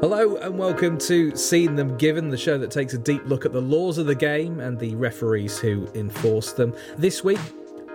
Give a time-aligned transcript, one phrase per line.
[0.00, 3.52] Hello and welcome to Seen Them Given, the show that takes a deep look at
[3.52, 6.74] the laws of the game and the referees who enforce them.
[6.96, 7.38] This week,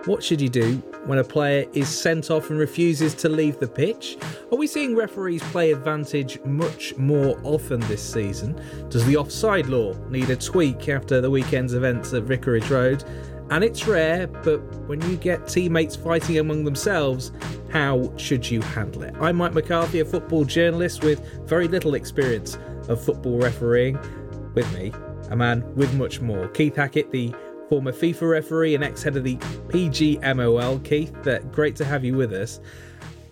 [0.04, 3.66] what should you do when a player is sent off and refuses to leave the
[3.66, 4.18] pitch?
[4.52, 8.54] Are we seeing referees play advantage much more often this season?
[8.88, 13.02] Does the offside law need a tweak after the weekend's events at Vicarage Road?
[13.50, 17.32] And it's rare, but when you get teammates fighting among themselves,
[17.76, 19.14] how should you handle it?
[19.20, 22.56] I'm Mike McCarthy, a football journalist with very little experience
[22.88, 23.98] of football refereeing.
[24.54, 24.94] With me,
[25.28, 26.48] a man with much more.
[26.48, 27.34] Keith Hackett, the
[27.68, 29.36] former FIFA referee and ex head of the
[29.68, 30.82] PGMOL.
[30.84, 32.60] Keith, uh, great to have you with us.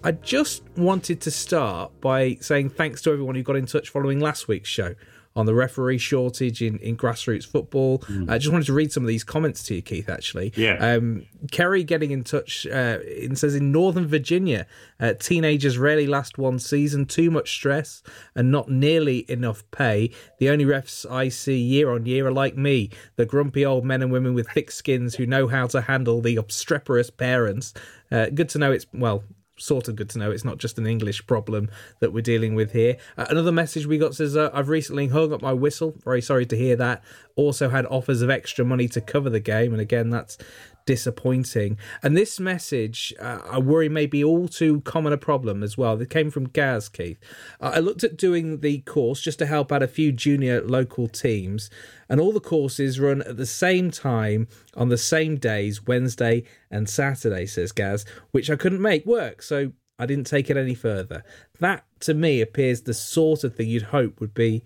[0.03, 4.21] I just wanted to start by saying thanks to everyone who got in touch following
[4.21, 4.95] last week's show
[5.37, 7.99] on the referee shortage in, in grassroots football.
[8.01, 8.31] Mm.
[8.31, 10.53] I just wanted to read some of these comments to you, Keith, actually.
[10.57, 10.75] Yeah.
[10.75, 14.67] Um, Kerry getting in touch uh, and says in Northern Virginia,
[15.01, 18.03] uh, teenagers rarely last one season, too much stress
[18.37, 20.11] and not nearly enough pay.
[20.39, 24.03] The only refs I see year on year are like me, the grumpy old men
[24.03, 27.75] and women with thick skins who know how to handle the obstreperous parents.
[28.11, 29.25] Uh, good to know it's, well,
[29.57, 32.73] sort of good to know it's not just an English problem that we're dealing with
[32.73, 32.97] here.
[33.17, 35.95] Uh, another message we got says, uh, I've recently hung up my whistle.
[36.05, 37.03] Very sorry to hear that.
[37.37, 39.73] Also had offers of extra money to cover the game.
[39.73, 40.39] And again, that's
[40.87, 41.79] disappointing.
[42.03, 46.01] And this message, uh, I worry, may be all too common a problem as well.
[46.01, 47.19] It came from Gaz, Keith.
[47.61, 51.09] Uh, I looked at doing the course just to help out a few junior local
[51.09, 51.71] teams,
[52.09, 56.89] and all the courses run at the same time on the same days, Wednesday and
[56.89, 59.43] Saturday, says Gaz, which I couldn't make work.
[59.43, 61.25] So I didn't take it any further.
[61.61, 64.65] That, to me, appears the sort of thing you'd hope would be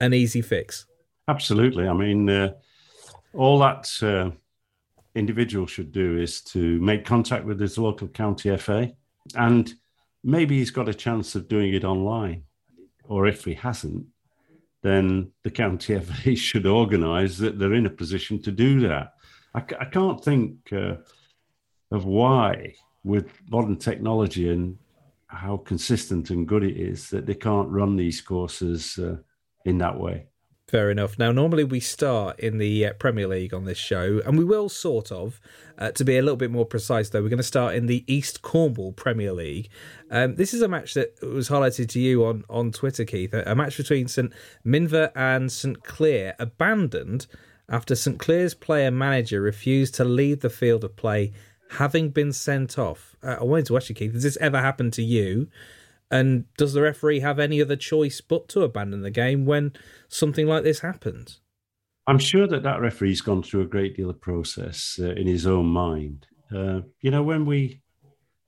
[0.00, 0.86] an easy fix.
[1.28, 1.86] Absolutely.
[1.86, 2.54] I mean, uh,
[3.34, 3.88] all that
[5.20, 8.90] individual should do is to make contact with his local county FA,
[9.36, 9.72] and
[10.24, 12.42] maybe he's got a chance of doing it online.
[13.04, 14.06] Or if he hasn't,
[14.82, 19.12] then the county FA should organise that they're in a position to do that.
[19.54, 20.96] I, I can't think uh,
[21.90, 22.74] of why,
[23.04, 24.78] with modern technology and
[25.26, 29.16] how consistent and good it is, that they can't run these courses uh,
[29.64, 30.29] in that way.
[30.70, 31.18] Fair enough.
[31.18, 34.68] Now, normally we start in the uh, Premier League on this show, and we will
[34.68, 35.40] sort of.
[35.76, 38.04] Uh, to be a little bit more precise, though, we're going to start in the
[38.06, 39.68] East Cornwall Premier League.
[40.12, 43.34] Um, this is a match that was highlighted to you on, on Twitter, Keith.
[43.34, 44.32] A, a match between St
[44.64, 47.26] Minver and St Cleer, abandoned
[47.68, 51.32] after St Cleer's player manager refused to leave the field of play,
[51.70, 53.16] having been sent off.
[53.24, 55.48] Uh, I wanted to ask you, Keith, has this ever happened to you?
[56.10, 59.72] And does the referee have any other choice but to abandon the game when
[60.08, 61.40] something like this happens?
[62.06, 65.46] I'm sure that that referee's gone through a great deal of process uh, in his
[65.46, 66.26] own mind.
[66.52, 67.80] Uh, you know, when we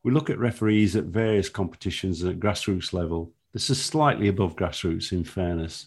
[0.03, 5.13] we look at referees at various competitions at grassroots level, this is slightly above grassroots.
[5.13, 5.87] In fairness,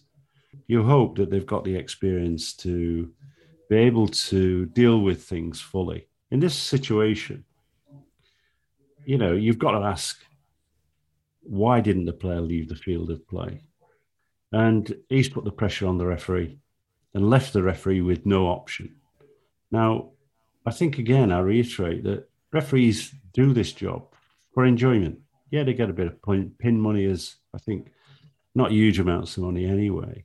[0.67, 3.11] you hope that they've got the experience to
[3.69, 6.07] be able to deal with things fully.
[6.31, 7.43] In this situation,
[9.05, 10.17] you know, you've got to ask
[11.45, 13.61] why didn't the player leave the field of play?
[14.51, 16.57] And he's put the pressure on the referee
[17.13, 18.95] and left the referee with no option.
[19.71, 20.11] Now,
[20.65, 24.07] I think again, I reiterate that referees do this job
[24.53, 25.19] for enjoyment.
[25.51, 26.21] Yeah, they get a bit of
[26.57, 27.91] pin money as I think
[28.55, 30.23] not huge amounts of money anyway.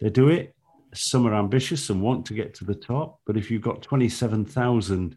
[0.00, 0.54] They do it.
[0.94, 5.16] Some are ambitious and want to get to the top, but if you've got 27,000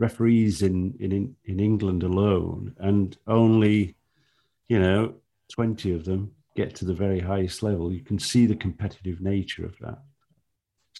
[0.00, 3.94] referees in, in in England alone, and only
[4.68, 5.14] you know
[5.52, 7.92] 20 of them get to the very highest level.
[7.92, 9.98] You can see the competitive nature of that.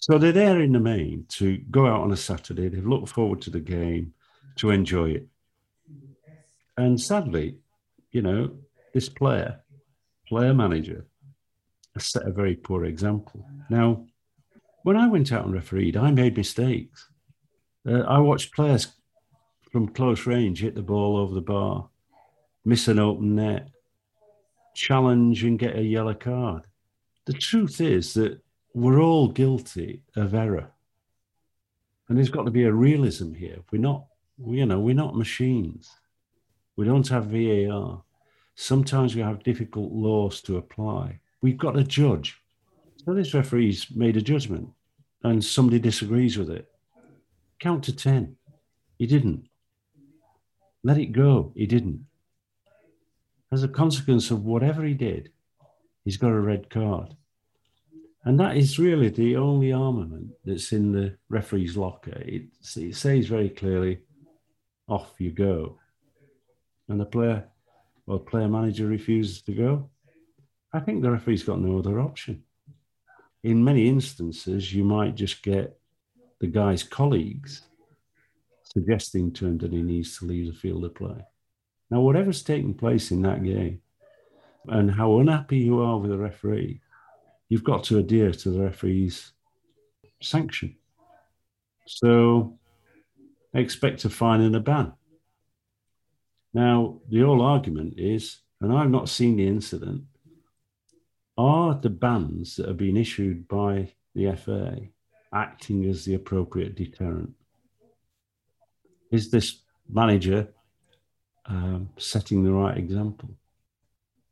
[0.01, 2.69] So they're there in the main to go out on a Saturday.
[2.69, 4.13] They've looked forward to the game,
[4.57, 5.27] to enjoy it.
[6.77, 7.57] And sadly,
[8.11, 8.51] you know,
[8.93, 9.61] this player,
[10.27, 11.05] player manager,
[11.93, 13.45] has set a very poor example.
[13.69, 14.05] Now,
[14.83, 17.10] when I went out and refereed, I made mistakes.
[17.87, 18.87] Uh, I watched players
[19.71, 21.89] from close range hit the ball over the bar,
[22.65, 23.69] miss an open net,
[24.75, 26.67] challenge and get a yellow card.
[27.25, 28.39] The truth is that
[28.73, 30.71] we're all guilty of error.
[32.07, 33.59] And there's got to be a realism here.
[33.71, 34.05] We're not,
[34.45, 35.89] you know, we're not machines.
[36.75, 38.03] We don't have VAR.
[38.55, 41.19] Sometimes we have difficult laws to apply.
[41.41, 42.37] We've got a judge.
[43.05, 44.69] So this referee's made a judgment
[45.23, 46.70] and somebody disagrees with it.
[47.61, 48.37] Count to 10.
[48.97, 49.47] He didn't.
[50.83, 51.53] Let it go.
[51.55, 52.07] He didn't.
[53.51, 55.31] As a consequence of whatever he did,
[56.03, 57.15] he's got a red card.
[58.23, 62.17] And that is really the only armament that's in the referee's locker.
[62.25, 63.99] It, it says very clearly,
[64.87, 65.77] off you go.
[66.89, 67.45] And the player,
[68.07, 69.89] well, player manager refuses to go.
[70.73, 72.43] I think the referee's got no other option.
[73.43, 75.80] In many instances, you might just get
[76.41, 77.61] the guy's colleagues
[78.63, 81.23] suggesting to him that he needs to leave the field of play.
[81.89, 83.81] Now, whatever's taking place in that game,
[84.67, 86.81] and how unhappy you are with the referee,
[87.47, 89.33] you've got to adhere to the referee's
[90.21, 90.75] sanction.
[91.85, 92.57] So
[93.53, 94.93] expect a fine and a ban.
[96.53, 100.03] Now, the whole argument is, and I've not seen the incident,
[101.37, 104.77] are the bans that have been issued by the FA
[105.33, 107.33] acting as the appropriate deterrent?
[109.11, 110.47] Is this manager
[111.45, 113.29] um, setting the right example?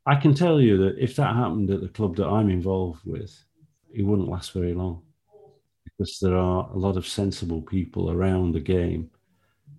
[0.06, 3.32] I can tell you that if that happened at the club that I'm involved with,
[3.92, 5.02] it wouldn't last very long
[5.84, 9.10] because there are a lot of sensible people around the game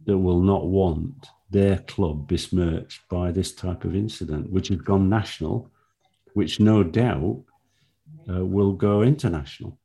[0.05, 5.09] that will not want their club besmirched by this type of incident, which has gone
[5.09, 5.69] national,
[6.33, 7.43] which no doubt
[8.29, 9.77] uh, will go international.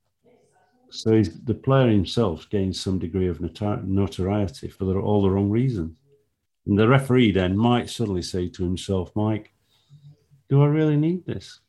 [0.91, 5.99] So the player himself gains some degree of notoriety for the, all the wrong reasons.
[6.67, 9.53] And the referee then might suddenly say to himself, Mike,
[10.49, 11.61] do I really need this?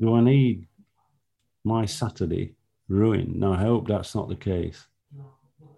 [0.00, 0.66] Do I need
[1.64, 2.54] my Saturday
[2.88, 3.36] ruined?
[3.36, 4.86] Now, I hope that's not the case.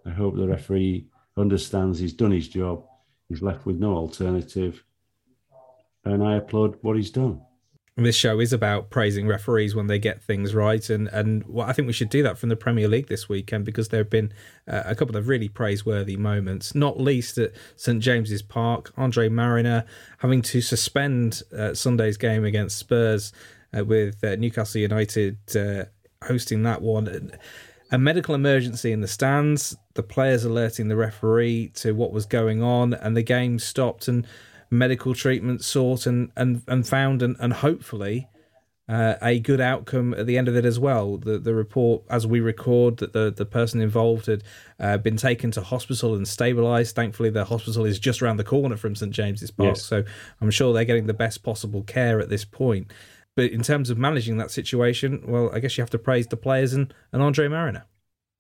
[0.06, 1.06] I hope the referee
[1.36, 2.84] understands he's done his job,
[3.28, 4.84] he's left with no alternative,
[6.04, 7.40] and I applaud what he's done.
[7.96, 11.74] This show is about praising referees when they get things right, and and well, I
[11.74, 14.32] think we should do that from the Premier League this weekend because there have been
[14.66, 18.94] uh, a couple of really praiseworthy moments, not least at St James's Park.
[18.96, 19.84] Andre Marriner
[20.18, 23.30] having to suspend uh, Sunday's game against Spurs
[23.76, 25.84] uh, with uh, Newcastle United uh,
[26.24, 27.32] hosting that one.
[27.90, 32.62] A medical emergency in the stands, the players alerting the referee to what was going
[32.62, 34.08] on, and the game stopped.
[34.08, 34.26] And
[34.72, 38.28] medical treatment sought and and, and found and, and hopefully
[38.88, 41.16] uh, a good outcome at the end of it as well.
[41.16, 44.42] The the report as we record that the, the person involved had
[44.80, 46.92] uh, been taken to hospital and stabilised.
[46.92, 49.84] Thankfully, the hospital is just around the corner from St James's Park, yes.
[49.84, 50.02] so
[50.40, 52.92] I'm sure they're getting the best possible care at this point.
[53.34, 56.36] But in terms of managing that situation, well, I guess you have to praise the
[56.36, 57.84] players and, and Andre Marriner.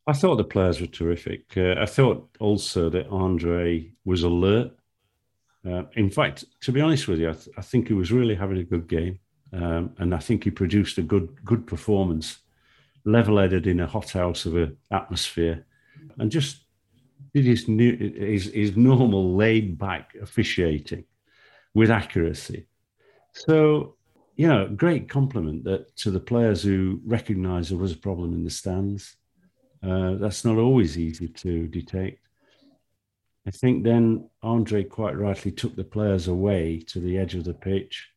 [0.06, 1.56] I thought the players were terrific.
[1.56, 4.72] Uh, I thought also that Andre was alert.
[5.68, 8.34] Uh, in fact, to be honest with you, I, th- I, think he was really
[8.34, 9.18] having a good game,
[9.52, 12.38] um, and I think he produced a good good performance,
[13.04, 15.64] level-headed in a hothouse of an atmosphere,
[16.18, 16.64] and just
[17.32, 21.04] did his new, his, his normal laid-back officiating
[21.74, 22.66] with accuracy.
[23.32, 23.94] So
[24.36, 28.44] you know, great compliment that to the players who recognised there was a problem in
[28.44, 29.16] the stands.
[29.82, 32.18] Uh, that's not always easy to detect.
[33.46, 37.54] I think then Andre quite rightly took the players away to the edge of the
[37.54, 38.08] pitch.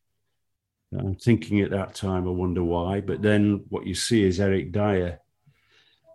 [0.96, 3.00] I'm thinking at that time, I wonder why.
[3.00, 5.20] But then what you see is Eric Dier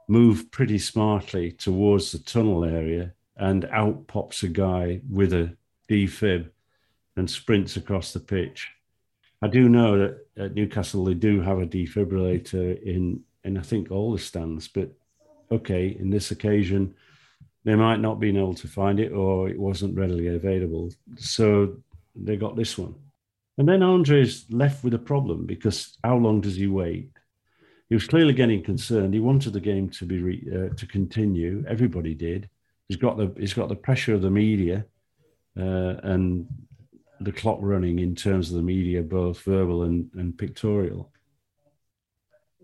[0.08, 5.56] move pretty smartly towards the tunnel area, and out pops a guy with a
[5.90, 6.50] defib
[7.16, 8.69] and sprints across the pitch.
[9.42, 13.92] I do know that at Newcastle they do have a defibrillator in, in I think
[13.92, 14.92] all the stands, but
[15.52, 16.94] okay, in this occasion,
[17.63, 20.92] they might not been able to find it or it wasn't readily available.
[21.18, 21.78] So
[22.16, 22.96] they got this one.
[23.58, 27.12] And then Andre's left with a problem because how long does he wait?
[27.89, 29.13] He was clearly getting concerned.
[29.13, 31.63] He wanted the game to be re, uh, to continue.
[31.68, 32.50] Everybody did.
[32.88, 34.86] He's got the he's got the pressure of the media
[35.58, 36.48] uh, and
[37.20, 41.12] the clock running in terms of the media, both verbal and, and pictorial.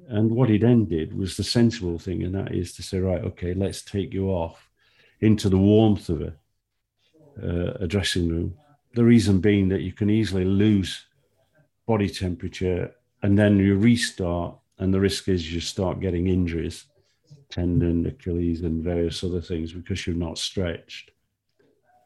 [0.07, 3.23] And what he then did was the sensible thing, and that is to say, right,
[3.23, 4.66] okay, let's take you off
[5.21, 6.33] into the warmth of a,
[7.41, 8.55] uh, a dressing room.
[8.93, 11.05] The reason being that you can easily lose
[11.85, 12.93] body temperature
[13.23, 16.85] and then you restart, and the risk is you start getting injuries,
[17.49, 21.11] tendon, Achilles, and various other things because you're not stretched.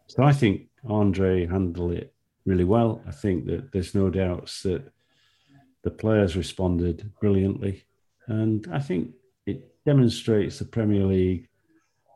[0.08, 2.14] So I think Andre handled it
[2.46, 3.02] really well.
[3.08, 4.84] I think that there's no doubts that
[5.84, 7.84] the players responded brilliantly.
[8.28, 9.12] And I think
[9.46, 11.50] it demonstrates the Premier League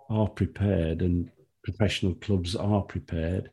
[0.09, 1.29] are prepared and
[1.63, 3.51] professional clubs are prepared.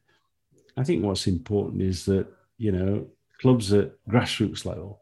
[0.76, 2.26] I think what's important is that,
[2.58, 3.06] you know,
[3.40, 5.00] clubs at grassroots level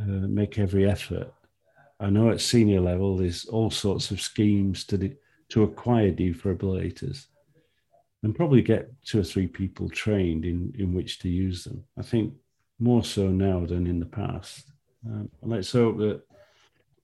[0.00, 1.32] uh, make every effort.
[2.00, 5.16] I know at senior level, there's all sorts of schemes to, de-
[5.50, 7.26] to acquire defibrillators
[8.22, 11.84] and probably get two or three people trained in, in which to use them.
[11.98, 12.34] I think
[12.78, 14.72] more so now than in the past.
[15.06, 16.22] Um, let's hope that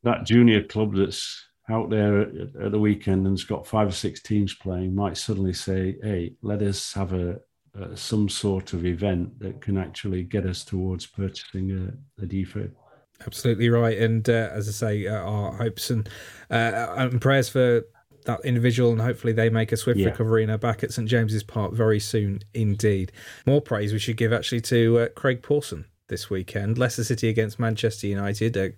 [0.03, 2.29] that junior club that's out there at,
[2.63, 6.63] at, the weekend and's got five or six teams playing might suddenly say, "Hey, let
[6.63, 7.41] us have a
[7.79, 12.73] uh, some sort of event that can actually get us towards purchasing a, a defib.
[13.25, 16.09] Absolutely right, and uh, as I say, uh, our hopes and
[16.51, 17.85] uh, and prayers for
[18.25, 20.07] that individual, and hopefully they make a swift yeah.
[20.07, 23.13] recovery and are back at St James's Park very soon indeed.
[23.47, 26.79] More praise we should give actually to uh, Craig Pawson this weekend.
[26.79, 28.73] Leicester City against Manchester United, a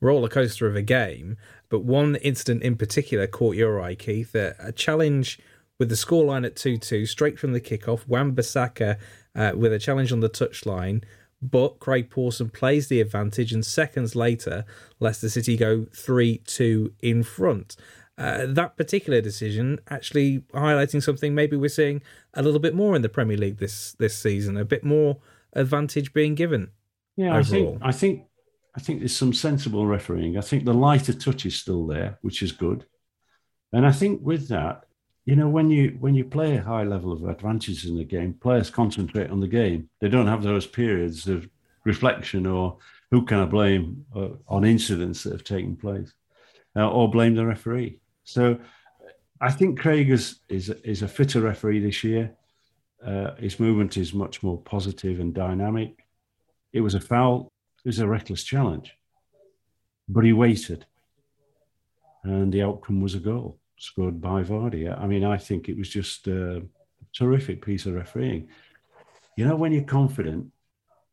[0.00, 1.36] roller coaster of a game,
[1.68, 4.34] but one incident in particular caught your eye, Keith.
[4.34, 5.38] A, a challenge
[5.78, 8.06] with the scoreline at 2 2, straight from the kickoff.
[8.06, 8.98] Wan Bissaka
[9.34, 11.02] uh, with a challenge on the touchline.
[11.40, 14.64] But Craig Pawson plays the advantage, and seconds later,
[14.98, 17.76] Leicester City go 3 2 in front.
[18.16, 22.02] Uh, that particular decision actually highlighting something maybe we're seeing
[22.34, 25.18] a little bit more in the Premier League this this season, a bit more
[25.52, 26.70] advantage being given.
[27.16, 27.78] Yeah, overall.
[27.80, 28.22] I think I think
[28.78, 30.38] I think there's some sensible refereeing.
[30.38, 32.86] I think the lighter touch is still there, which is good,
[33.72, 34.84] and I think with that,
[35.24, 38.34] you know, when you when you play a high level of advantages in the game,
[38.34, 39.90] players concentrate on the game.
[40.00, 41.48] They don't have those periods of
[41.84, 42.78] reflection or
[43.10, 46.12] who can I blame uh, on incidents that have taken place,
[46.76, 47.98] uh, or blame the referee.
[48.22, 48.60] So
[49.40, 52.30] I think Craig is is, is a fitter referee this year.
[53.04, 56.06] Uh, his movement is much more positive and dynamic.
[56.72, 57.50] It was a foul.
[57.84, 58.96] It was a reckless challenge,
[60.08, 60.86] but he waited,
[62.24, 64.86] and the outcome was a goal scored by Vardy.
[64.86, 66.62] I mean, I think it was just a
[67.12, 68.48] terrific piece of refereeing.
[69.36, 70.50] You know, when you're confident,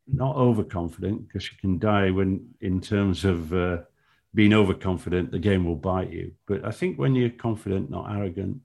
[0.06, 3.78] not overconfident, because you can die when, in terms of uh,
[4.34, 6.32] being overconfident, the game will bite you.
[6.46, 8.60] But I think when you're confident, not arrogant,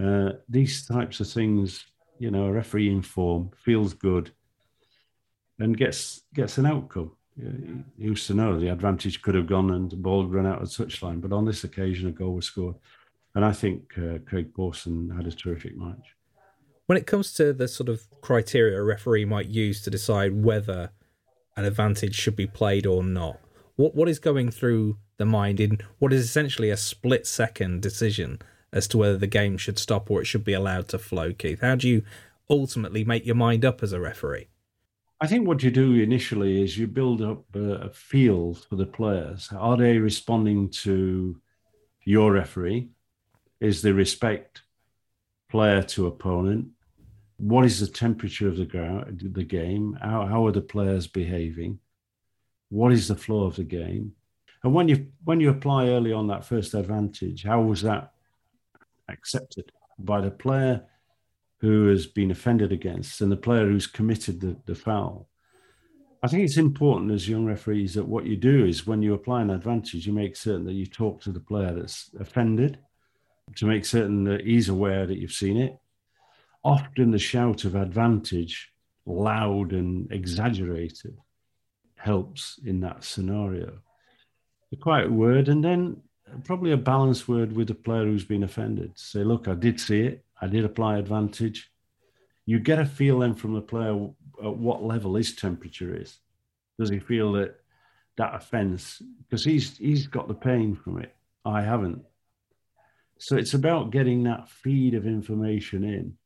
[0.00, 1.84] uh, these types of things,
[2.18, 4.30] you know, a referee in form feels good
[5.58, 7.12] and gets gets an outcome.
[7.96, 10.84] Used to know the advantage could have gone and the ball run out of the
[10.84, 12.76] touchline, but on this occasion, a goal was scored.
[13.34, 16.14] And I think uh, Craig Pawson had a terrific match.
[16.86, 20.90] When it comes to the sort of criteria a referee might use to decide whether
[21.56, 23.40] an advantage should be played or not,
[23.76, 28.40] what what is going through the mind in what is essentially a split second decision
[28.72, 31.62] as to whether the game should stop or it should be allowed to flow, Keith?
[31.62, 32.02] How do you
[32.50, 34.48] ultimately make your mind up as a referee?
[35.22, 39.48] I think what you do initially is you build up a feel for the players.
[39.56, 41.40] Are they responding to
[42.04, 42.90] your referee?
[43.62, 44.62] is the respect
[45.48, 46.66] player to opponent.
[47.36, 49.96] What is the temperature of the ground, the game?
[50.02, 51.78] How, how are the players behaving?
[52.70, 54.14] What is the flow of the game?
[54.64, 58.12] And when you when you apply early on that first advantage, how was that
[59.08, 60.84] accepted by the player
[61.62, 65.28] who has been offended against and the player who's committed the, the foul?
[66.22, 69.42] I think it's important as young referees that what you do is when you apply
[69.42, 72.78] an advantage, you make certain that you talk to the player that's offended
[73.56, 75.78] to make certain that he's aware that you've seen it.
[76.64, 78.72] Often the shout of advantage,
[79.06, 81.16] loud and exaggerated,
[81.96, 83.78] helps in that scenario.
[84.72, 86.02] A quiet word, and then
[86.44, 88.92] probably a balanced word with the player who's been offended.
[88.96, 90.24] Say, look, I did see it.
[90.42, 91.70] I did apply advantage.
[92.44, 94.08] You get a feel then from the player
[94.44, 96.18] at what level his temperature is.
[96.78, 97.60] Does he feel that
[98.16, 99.00] that offence?
[99.20, 101.14] Because he's he's got the pain from it.
[101.44, 102.02] I haven't.
[103.18, 106.16] So it's about getting that feed of information in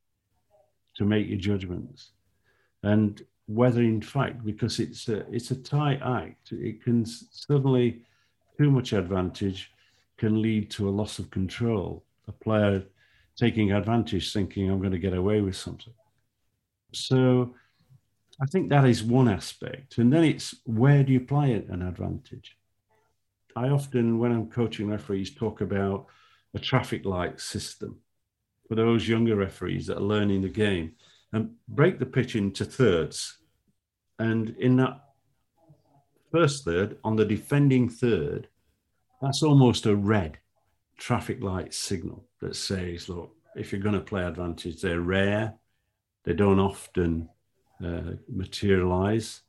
[0.96, 2.12] to make your judgments.
[2.82, 8.02] And whether in fact, because it's a, it's a tight act, it can suddenly,
[8.56, 9.70] too much advantage
[10.16, 12.02] can lead to a loss of control.
[12.28, 12.82] A player
[13.36, 15.92] taking advantage, thinking, I'm going to get away with something.
[16.92, 17.54] So
[18.40, 19.98] I think that is one aspect.
[19.98, 22.56] And then it's where do you apply it an advantage?
[23.54, 26.06] I often, when I'm coaching referees, talk about
[26.54, 27.98] a traffic light system
[28.68, 30.92] for those younger referees that are learning the game
[31.32, 33.38] and break the pitch into thirds.
[34.18, 35.00] And in that
[36.32, 38.48] first third, on the defending third,
[39.22, 40.38] that's almost a red
[40.98, 45.54] traffic light signal that says, look, if you're going to play advantage, they're rare,
[46.24, 47.28] they don't often
[47.84, 49.42] uh, materialize.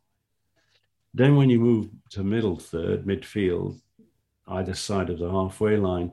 [1.14, 3.82] Then when you move to middle third, midfield,
[4.48, 6.12] either side of the halfway line,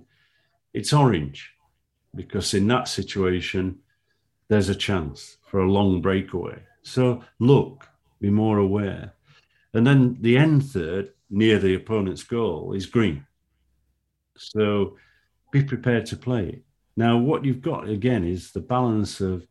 [0.73, 1.53] it's orange
[2.15, 3.79] because in that situation,
[4.49, 6.63] there's a chance for a long breakaway.
[6.83, 7.89] So look,
[8.21, 9.15] be more aware.
[9.73, 13.27] And then the end third near the opponent's goal is green.
[14.37, 14.97] So
[15.55, 16.63] be prepared to play it.
[16.97, 19.47] Now, what you've got again is the balance of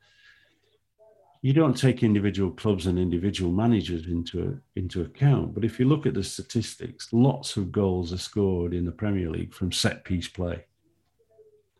[1.41, 5.53] you don't take individual clubs and individual managers into into account.
[5.53, 9.29] But if you look at the statistics, lots of goals are scored in the Premier
[9.29, 10.65] League from set piece play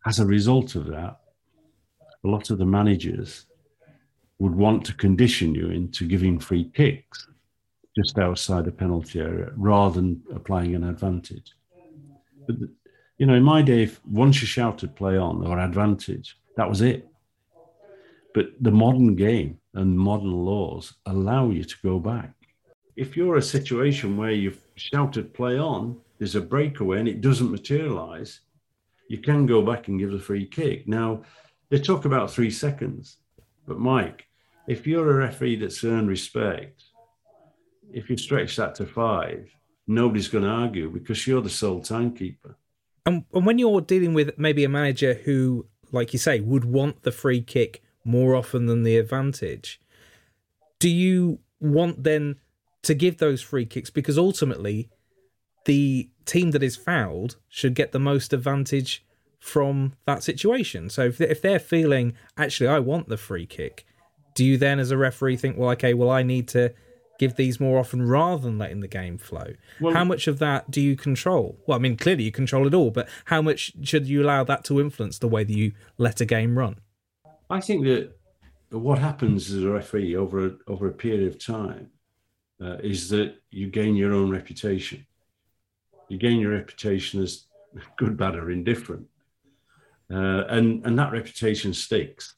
[0.06, 1.20] as a result of that,
[2.24, 3.46] a lot of the managers
[4.40, 7.28] would want to condition you into giving free kicks
[7.96, 11.54] just outside the penalty area rather than applying an advantage.
[12.48, 12.56] But,
[13.18, 16.82] you know, in my day, if once you shouted play on or advantage, that was
[16.82, 17.08] it.
[18.34, 22.34] But the modern game and modern laws allow you to go back.
[22.96, 27.52] If you're a situation where you've shouted play on, there's a breakaway and it doesn't
[27.52, 28.42] materialize,
[29.08, 30.88] you can go back and give the free kick.
[30.88, 31.24] Now,
[31.70, 33.18] they talk about three seconds,
[33.68, 34.28] but Mike,
[34.68, 36.84] if you're a referee that's earned respect,
[37.92, 39.54] if you stretch that to five,
[39.88, 42.56] nobody's going to argue because you're the sole timekeeper.
[43.06, 47.04] And, and when you're dealing with maybe a manager who, like you say, would want
[47.04, 49.82] the free kick more often than the advantage,
[50.80, 52.38] do you want then
[52.84, 53.90] to give those free kicks?
[53.90, 54.90] Because ultimately,
[55.66, 59.06] the team that is fouled should get the most advantage
[59.40, 60.90] from that situation.
[60.90, 63.86] So if, if they're feeling, actually, I want the free kick,
[64.36, 66.74] do you then, as a referee, think, well, okay, well, I need to
[67.24, 69.54] give these more often rather than letting the game flow?
[69.80, 71.58] Well, how much of that do you control?
[71.66, 74.66] Well, I mean, clearly you control it all, but how much should you allow that
[74.66, 76.76] to influence the way that you let a game run?
[77.50, 78.12] I think that
[78.72, 81.92] what happens as a referee over a, over a period of time
[82.62, 85.06] uh, is that you gain your own reputation.
[86.10, 87.46] You gain your reputation as
[87.98, 89.08] good, bad, or indifferent,
[90.12, 92.36] uh, and and that reputation sticks.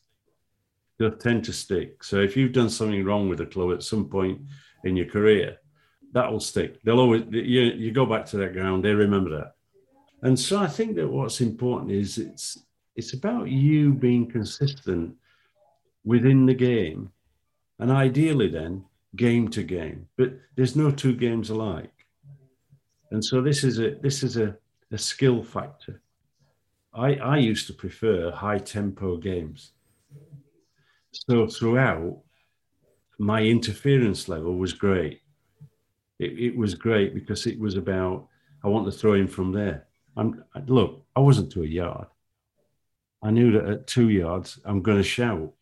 [0.97, 2.03] They'll tend to stick.
[2.03, 4.41] So if you've done something wrong with a club at some point
[4.85, 5.57] in your career,
[6.13, 6.81] that will stick.
[6.83, 8.83] They'll always you you go back to that ground.
[8.83, 9.55] They remember that,
[10.21, 12.59] and so I think that what's important is it's
[12.95, 15.15] it's about you being consistent
[16.03, 17.11] within the game,
[17.79, 20.07] and ideally then game to game.
[20.17, 21.93] But there's no two games alike,
[23.11, 24.55] and so this is a this is a,
[24.91, 26.01] a skill factor.
[26.93, 29.73] I, I used to prefer high tempo games.
[31.11, 32.21] So throughout,
[33.17, 35.21] my interference level was great.
[36.19, 38.27] It, it was great because it was about
[38.63, 39.87] I want to throw in from there.
[40.17, 42.07] I'm look, I wasn't to a yard.
[43.23, 45.53] I knew that at two yards I'm going to shout.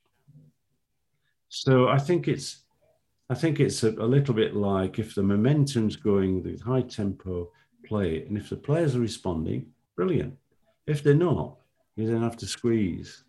[1.50, 2.64] So I think it's
[3.30, 7.52] I think it's a, a little bit like if the momentum's going with high tempo,
[7.86, 8.26] play.
[8.26, 10.36] And if the players are responding, brilliant.
[10.88, 11.58] If they're not,
[11.96, 13.24] you then have to squeeze.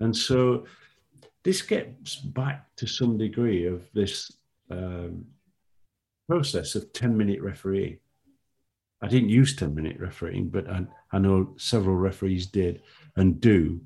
[0.00, 0.64] And so
[1.44, 4.32] this gets back to some degree of this
[4.70, 5.26] um,
[6.28, 7.98] process of 10 minute referee.
[9.02, 12.82] I didn't use 10 minute refereeing, but I, I know several referees did
[13.16, 13.80] and do.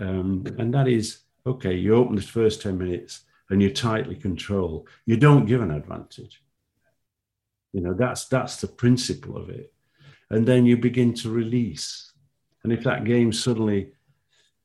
[0.00, 4.86] Um, and that is okay, you open the first 10 minutes and you tightly control.
[5.04, 6.42] You don't give an advantage.
[7.72, 9.72] You know, that's that's the principle of it.
[10.30, 12.12] And then you begin to release.
[12.62, 13.92] And if that game suddenly,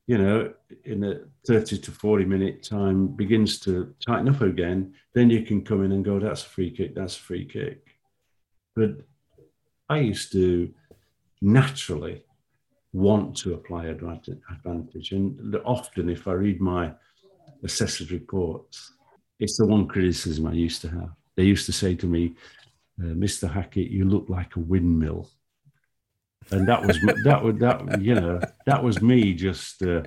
[0.10, 0.52] you know,
[0.86, 5.64] in a 30 to 40 minute time begins to tighten up again, then you can
[5.64, 7.86] come in and go, that's a free kick, that's a free kick.
[8.76, 9.06] But
[9.88, 10.74] I used to
[11.44, 12.24] naturally
[12.92, 15.12] want to apply advantage.
[15.12, 16.92] And often, if I read my
[17.64, 18.94] assessors' reports,
[19.40, 21.12] it's the one criticism I used to have.
[21.38, 22.34] They used to say to me,
[23.00, 23.48] uh, Mr.
[23.48, 25.30] Hackett, you look like a windmill.
[26.52, 30.04] And that was that would that you know that was me just uh,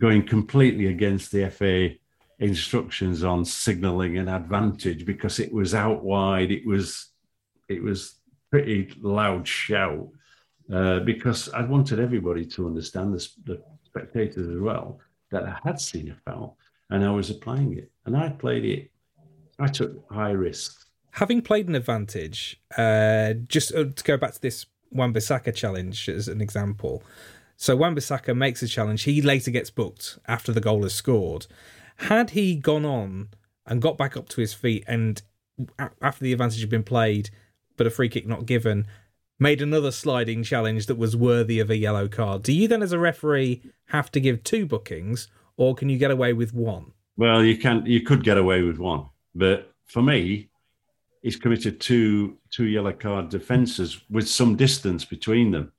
[0.00, 1.90] going completely against the FA
[2.38, 6.50] instructions on signalling an advantage because it was out wide.
[6.50, 7.10] It was
[7.68, 8.16] it was
[8.50, 10.08] pretty loud shout
[10.72, 14.98] uh, because I wanted everybody to understand the, the spectators as well
[15.30, 16.56] that I had seen a foul
[16.88, 18.90] and I was applying it and I played it.
[19.58, 20.86] I took high risks.
[21.12, 26.28] Having played an advantage, uh, just uh, to go back to this Wan-Bissaka challenge as
[26.28, 27.02] an example.
[27.56, 29.02] So Wan-Bissaka makes a challenge.
[29.02, 31.46] He later gets booked after the goal is scored.
[31.96, 33.28] Had he gone on
[33.66, 35.22] and got back up to his feet and
[36.00, 37.30] after the advantage had been played,
[37.76, 38.86] but a free kick not given,
[39.38, 42.42] made another sliding challenge that was worthy of a yellow card.
[42.42, 46.10] Do you then, as a referee, have to give two bookings, or can you get
[46.10, 46.92] away with one?
[47.16, 47.84] Well, you can.
[47.86, 50.49] You could get away with one, but for me,
[51.22, 55.72] he's committed two two yellow card defences with some distance between them.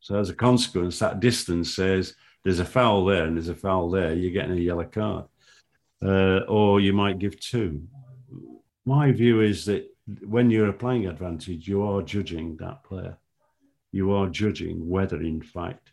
[0.00, 3.90] So as a consequence, that distance says there's a foul there and there's a foul
[3.90, 4.14] there.
[4.14, 5.24] You're getting a yellow card,
[6.02, 7.82] uh, or you might give two.
[8.84, 9.84] My view is that
[10.24, 13.18] when you're applying advantage, you are judging that player.
[13.92, 15.92] You are judging whether, in fact,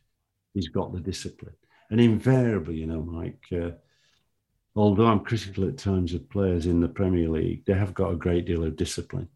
[0.54, 1.56] he's got the discipline.
[1.90, 3.72] And invariably, you know, Mike, uh,
[4.76, 8.18] although I'm critical at times of players in the Premier League, they have got a
[8.18, 9.30] great deal of discipline.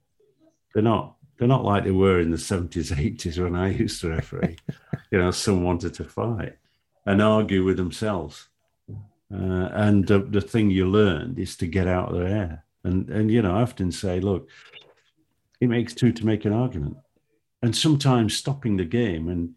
[0.73, 4.09] They're not they're not like they were in the 70s, 80s when I used to
[4.09, 4.57] referee.
[5.11, 6.57] you know, some wanted to fight
[7.05, 8.49] and argue with themselves.
[9.33, 12.65] Uh, and the, the thing you learned is to get out of there.
[12.83, 14.49] And, and, you know, I often say, look,
[15.61, 16.97] it makes two to make an argument.
[17.61, 19.53] And sometimes stopping the game and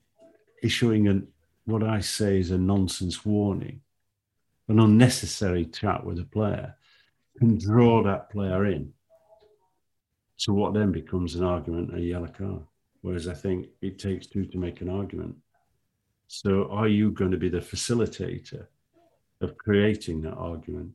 [0.63, 1.27] issuing an,
[1.65, 3.81] what I say is a nonsense warning,
[4.73, 6.75] an unnecessary chat with a player,
[7.39, 8.93] can draw that player in
[10.39, 12.63] to what then becomes an argument, a yellow card.
[13.03, 15.37] Whereas I think it takes two to make an argument.
[16.27, 18.67] So are you going to be the facilitator
[19.43, 20.93] of creating that argument?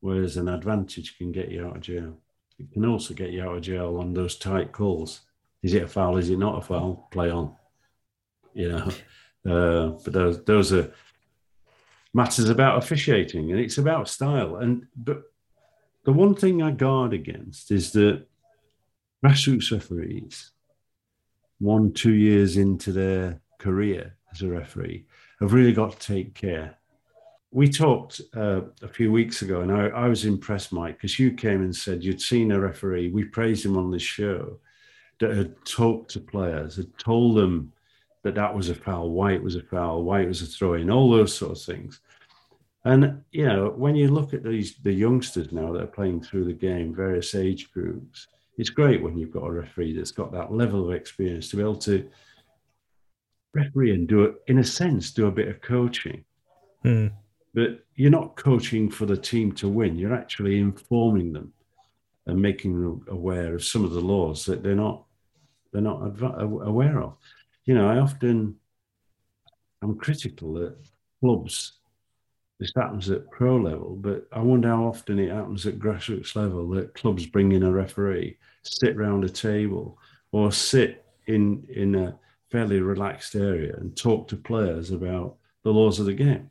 [0.00, 2.18] Whereas an advantage can get you out of jail.
[2.58, 5.20] It can also get you out of jail on those tight calls.
[5.62, 6.16] Is it a foul?
[6.16, 7.08] Is it not a foul?
[7.12, 7.54] Play on.
[8.54, 8.92] You know,
[9.48, 10.92] uh, but those those are
[12.14, 14.56] matters about officiating, and it's about style.
[14.56, 15.22] And but
[16.04, 18.26] the one thing I guard against is that
[19.24, 20.52] grassroots referees,
[21.58, 25.06] one two years into their career as a referee,
[25.40, 26.78] have really got to take care
[27.50, 31.32] we talked uh, a few weeks ago, and I, I was impressed, Mike, because you
[31.32, 33.10] came and said you'd seen a referee.
[33.10, 34.58] We praised him on this show
[35.20, 37.72] that had talked to players, had told them
[38.28, 40.74] that that was a foul, why it was a foul, why it was a throw
[40.74, 42.00] in, all those sort of things.
[42.84, 46.44] And you know, when you look at these the youngsters now that are playing through
[46.44, 50.52] the game, various age groups, it's great when you've got a referee that's got that
[50.52, 52.08] level of experience to be able to
[53.54, 56.24] referee and do it in a sense, do a bit of coaching.
[56.82, 57.08] Hmm
[57.54, 59.96] but you're not coaching for the team to win.
[59.96, 61.52] You're actually informing them
[62.26, 65.04] and making them aware of some of the laws that they're not
[65.72, 66.00] they're not
[66.40, 67.16] aware of.
[67.68, 68.56] You know, I often
[69.82, 70.76] I'm critical that
[71.20, 71.74] clubs.
[72.58, 76.68] This happens at pro level, but I wonder how often it happens at grassroots level
[76.70, 79.98] that clubs bring in a referee, sit around a table,
[80.32, 82.18] or sit in in a
[82.50, 86.50] fairly relaxed area and talk to players about the laws of the game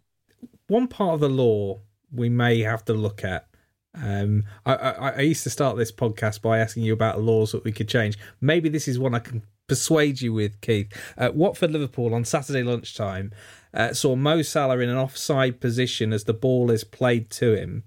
[0.68, 1.80] one part of the law
[2.12, 3.48] we may have to look at.
[3.94, 7.64] Um, I, I, I, used to start this podcast by asking you about laws that
[7.64, 8.18] we could change.
[8.42, 10.92] Maybe this is one I can persuade you with, Keith.
[11.18, 13.32] Uh, Watford Liverpool on Saturday lunchtime
[13.74, 17.84] uh, saw Mo Salah in an offside position as the ball is played to him,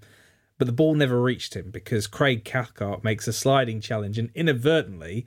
[0.57, 5.25] but the ball never reached him because Craig Cathcart makes a sliding challenge and inadvertently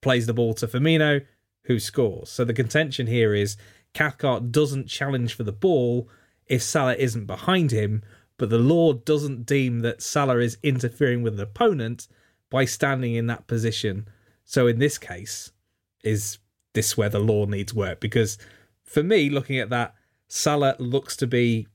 [0.00, 1.24] plays the ball to Firmino,
[1.64, 2.28] who scores.
[2.28, 3.56] So the contention here is
[3.94, 6.08] Cathcart doesn't challenge for the ball
[6.46, 8.02] if Salah isn't behind him,
[8.36, 12.08] but the law doesn't deem that Salah is interfering with an opponent
[12.50, 14.08] by standing in that position.
[14.44, 15.52] So in this case,
[16.02, 16.38] is
[16.74, 18.00] this where the law needs work?
[18.00, 18.38] Because
[18.84, 19.94] for me, looking at that,
[20.28, 21.66] Salah looks to be,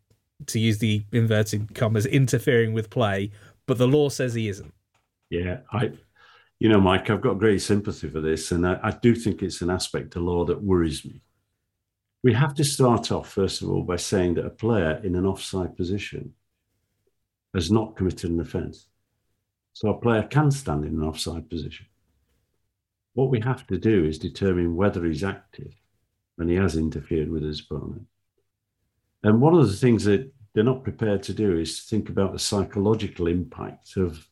[0.48, 3.32] to use the inverted commas, interfering with play,
[3.66, 4.74] but the law says he isn't.
[5.30, 5.92] Yeah, I,
[6.60, 9.62] you know, Mike, I've got great sympathy for this, and I, I do think it's
[9.62, 11.22] an aspect of law that worries me
[12.24, 15.26] we have to start off, first of all, by saying that a player in an
[15.26, 16.34] offside position
[17.54, 18.88] has not committed an offence.
[19.74, 21.86] So a player can stand in an offside position.
[23.18, 25.74] What we have to do is determine whether he's active
[26.38, 28.06] and he has interfered with his opponent.
[29.24, 32.38] And one of the things that they're not prepared to do is think about the
[32.38, 34.28] psychological impact of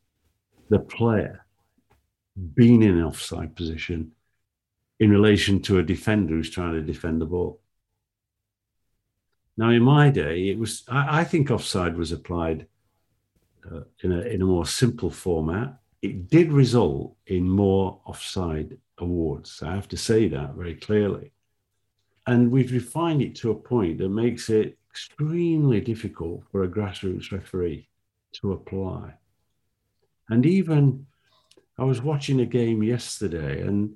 [0.70, 1.44] the player
[2.54, 4.12] being in an offside position
[5.00, 7.60] in relation to a defender who's trying to defend the ball.
[9.58, 12.68] Now, in my day, it was I, I think offside was applied
[13.66, 15.80] uh, in a in a more simple format.
[16.06, 19.64] It did result in more offside awards.
[19.64, 21.32] I have to say that very clearly,
[22.28, 27.32] and we've refined it to a point that makes it extremely difficult for a grassroots
[27.32, 27.90] referee
[28.34, 29.16] to apply.
[30.30, 31.08] And even
[31.80, 33.96] I was watching a game yesterday, and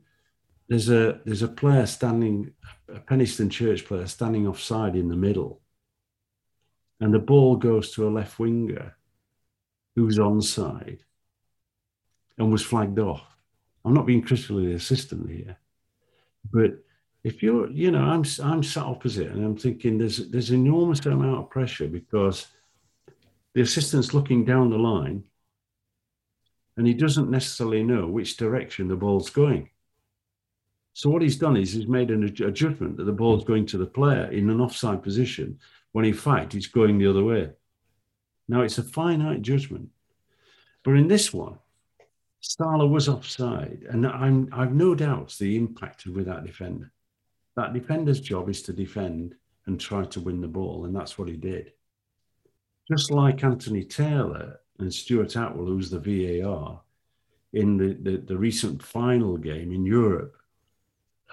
[0.68, 2.54] there's a there's a player standing,
[2.88, 5.62] a Penistone Church player standing offside in the middle,
[7.00, 8.96] and the ball goes to a left winger
[9.96, 11.02] who's onside
[12.40, 13.22] and was flagged off.
[13.86, 15.58] I'm not being critical of the assistant here,
[16.52, 16.80] but
[17.24, 21.40] if you're, you know, I'm I'm sat opposite and I'm thinking there's there's enormous amount
[21.40, 22.48] of pressure because
[23.54, 25.24] the assistant's looking down the line
[26.78, 29.70] and he doesn't necessarily know which direction the ball's going.
[30.94, 33.78] So what he's done is he's made an, a judgment that the ball's going to
[33.78, 35.60] the player in an offside position
[35.92, 37.50] when in fact it's going the other way.
[38.48, 39.90] Now it's a finite judgment.
[40.84, 41.60] But in this one,
[42.42, 46.92] Salah was offside, and I'm, I've no doubts the impact with that defender.
[47.56, 51.28] That defender's job is to defend and try to win the ball, and that's what
[51.28, 51.74] he did.
[52.90, 56.82] Just like Anthony Taylor and Stuart Atwell, who's the VAR,
[57.54, 60.36] in the, the, the recent final game in Europe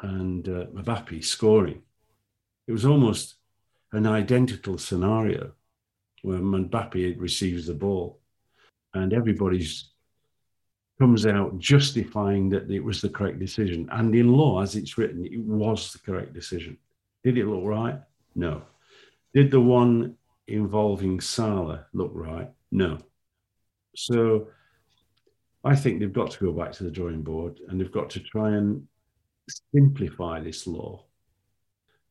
[0.03, 1.83] and uh, Mbappe scoring.
[2.66, 3.37] It was almost
[3.92, 5.53] an identical scenario
[6.23, 8.21] where Mbappe receives the ball,
[8.95, 9.90] and everybody's
[10.99, 13.89] comes out justifying that it was the correct decision.
[13.93, 16.79] And in law, as it's written, it was the correct decision.
[17.23, 18.01] Did it look right?
[18.35, 18.63] No.
[19.35, 20.17] Did the one
[20.49, 22.51] involving Salah look right?
[22.71, 22.99] No.
[23.95, 24.49] So
[25.65, 28.21] I think they've got to go back to the drawing board and they've got to
[28.21, 28.87] try and
[29.75, 31.05] simplify this law.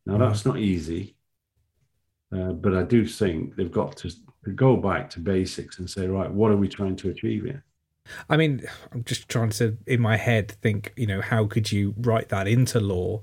[0.06, 1.15] Now, that's not easy,
[2.32, 6.08] uh, but I do think they've got to, to go back to basics and say,
[6.08, 7.63] right, what are we trying to achieve here?
[8.29, 11.93] I mean, I'm just trying to, in my head, think, you know, how could you
[11.97, 13.21] write that into law?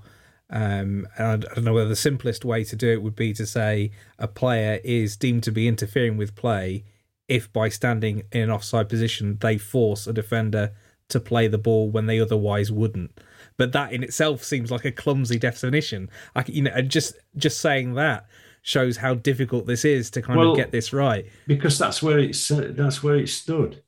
[0.50, 3.46] Um, and I don't know whether the simplest way to do it would be to
[3.46, 6.84] say a player is deemed to be interfering with play
[7.26, 10.72] if by standing in an offside position they force a defender
[11.08, 13.18] to play the ball when they otherwise wouldn't.
[13.56, 16.10] But that in itself seems like a clumsy definition.
[16.34, 18.26] I, you know, and just just saying that
[18.60, 21.26] shows how difficult this is to kind well, of get this right.
[21.46, 23.82] Because that's where it's that's where it stood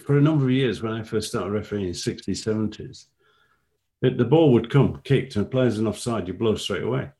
[0.00, 3.06] for a number of years when I first started refereeing in the 60s, 70s.
[4.02, 7.10] It, the ball would come kicked and players in offside, you blow straight away.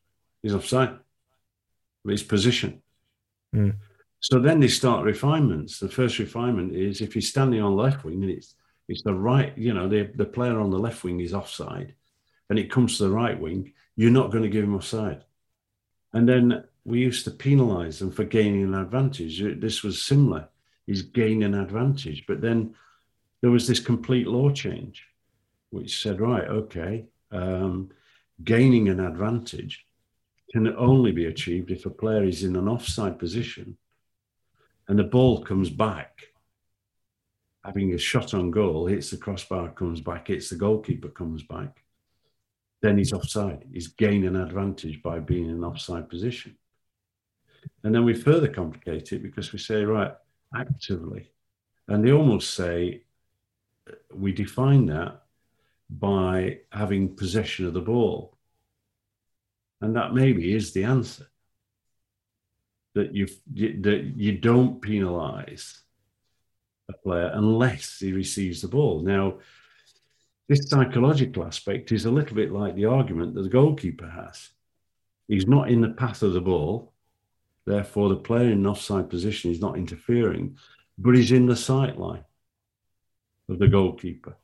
[0.43, 0.99] He's offside.
[2.07, 2.83] His position.
[3.55, 3.77] Mm.
[4.21, 5.79] So then they start refinements.
[5.79, 8.55] The first refinement is if he's standing on left wing and it's
[8.89, 11.95] it's the right, you know, the, the player on the left wing is offside
[12.51, 15.25] and it comes to the right wing, you're not going to give him offside.
[16.13, 19.41] And then we used to penalise them for gaining an advantage.
[19.61, 20.49] This was similar.
[20.87, 22.25] He's gaining an advantage.
[22.27, 22.75] But then
[23.41, 25.07] there was this complete law change,
[25.71, 27.91] which said, right, okay, um,
[28.45, 29.87] gaining an advantage
[30.53, 33.77] can only be achieved if a player is in an offside position
[34.89, 36.29] and the ball comes back,
[37.65, 41.83] having a shot on goal, hits the crossbar, comes back, hits the goalkeeper, comes back,
[42.81, 43.65] then he's offside.
[43.73, 46.57] He's gained an advantage by being in an offside position.
[47.85, 50.13] And then we further complicate it because we say, right,
[50.55, 51.31] actively.
[51.89, 53.03] And they almost say
[54.15, 55.23] we define that
[55.91, 58.37] by having possession of the ball.
[59.81, 61.27] And that maybe is the answer
[62.95, 65.81] that you that you don't penalize
[66.89, 69.01] a player unless he receives the ball.
[69.01, 69.39] Now,
[70.49, 74.51] this psychological aspect is a little bit like the argument that the goalkeeper has.
[75.27, 76.92] He's not in the path of the ball,
[77.67, 80.57] therefore the player in an offside position is not interfering,
[80.99, 82.25] but he's in the sight line
[83.49, 84.37] of the goalkeeper.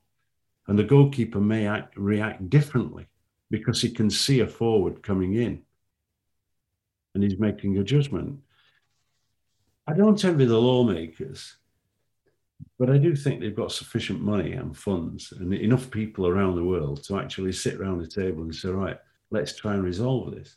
[0.67, 3.07] And the goalkeeper may act, react differently
[3.51, 5.63] because he can see a forward coming in
[7.15, 8.39] and he's making a judgment.
[9.87, 11.57] I don't envy the lawmakers,
[12.79, 16.65] but I do think they've got sufficient money and funds and enough people around the
[16.65, 18.99] world to actually sit around the table and say, right,
[19.31, 20.57] let's try and resolve this.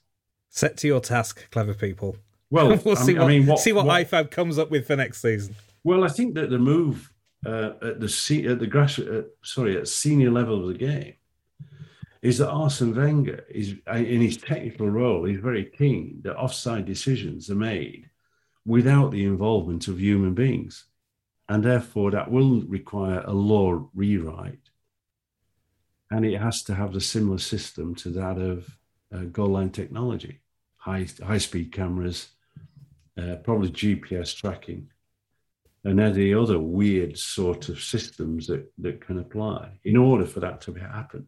[0.49, 2.17] Set to your task, clever people.
[2.51, 4.69] Well, we'll I see, mean, what, I mean, what, see what, what IFAB comes up
[4.69, 5.55] with for next season.
[5.83, 7.11] Well, I think that the move
[7.45, 11.15] uh, at the at the grass, uh, sorry, at senior level of the game
[12.21, 15.23] is that Arsene Wenger is in his technical role.
[15.23, 18.09] He's very keen that offside decisions are made
[18.63, 20.85] without the involvement of human beings,
[21.49, 24.69] and therefore that will require a law rewrite,
[26.11, 28.77] and it has to have a similar system to that of
[29.11, 30.41] uh, goal line technology,
[30.75, 32.27] high high speed cameras,
[33.17, 34.87] uh, probably GPS tracking.
[35.83, 40.61] And any other weird sort of systems that, that can apply in order for that
[40.61, 41.25] to happen.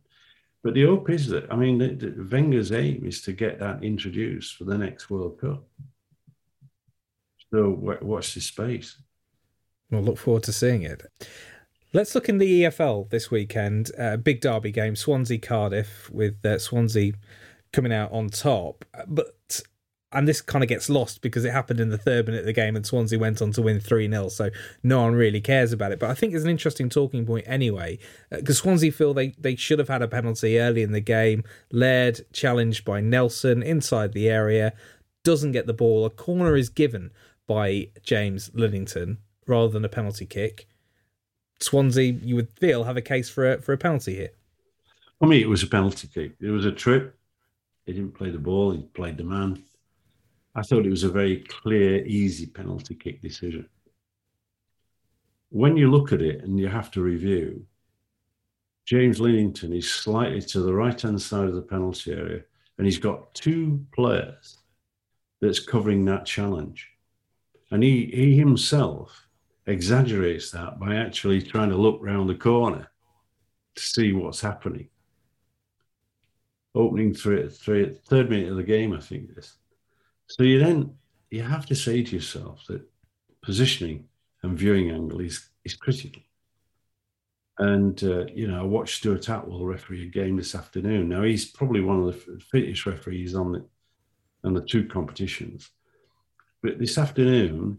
[0.63, 4.55] But the hope is that, I mean, the, Wenger's aim is to get that introduced
[4.55, 5.63] for the next World Cup.
[7.51, 7.69] So
[8.01, 8.97] watch this space.
[9.91, 11.03] We'll look forward to seeing it.
[11.91, 13.91] Let's look in the EFL this weekend.
[13.99, 17.13] Uh, big derby game, Swansea Cardiff, with uh, Swansea
[17.71, 18.85] coming out on top.
[19.07, 19.61] But
[20.13, 22.53] and this kind of gets lost because it happened in the third minute of the
[22.53, 24.29] game and Swansea went on to win 3 0.
[24.29, 24.49] So
[24.83, 25.99] no one really cares about it.
[25.99, 27.97] But I think it's an interesting talking point anyway,
[28.29, 31.43] because uh, Swansea feel they, they should have had a penalty early in the game.
[31.71, 34.73] Laird challenged by Nelson inside the area,
[35.23, 36.05] doesn't get the ball.
[36.05, 37.11] A corner is given
[37.47, 40.67] by James Linington rather than a penalty kick.
[41.59, 44.31] Swansea, you would feel, have a case for a, for a penalty here.
[45.19, 46.33] For me, it was a penalty kick.
[46.39, 47.17] It was a trip.
[47.85, 49.63] He didn't play the ball, he played the man
[50.55, 53.67] I thought it was a very clear, easy penalty kick decision.
[55.49, 57.65] When you look at it and you have to review,
[58.85, 62.41] James Linington is slightly to the right hand side of the penalty area,
[62.77, 64.57] and he's got two players
[65.41, 66.89] that's covering that challenge.
[67.71, 69.27] And he, he himself
[69.65, 72.89] exaggerates that by actually trying to look round the corner
[73.75, 74.89] to see what's happening.
[76.75, 79.57] Opening three, three, third minute of the game, I think this.
[80.33, 80.95] So you then
[81.29, 82.81] you have to say to yourself that
[83.43, 84.05] positioning
[84.41, 86.23] and viewing angle is, is critical.
[87.59, 91.09] And, uh, you know, I watched Stuart Atwell referee a game this afternoon.
[91.09, 93.63] Now, he's probably one of the fittest referees on the,
[94.43, 95.69] on the two competitions.
[96.63, 97.77] But this afternoon,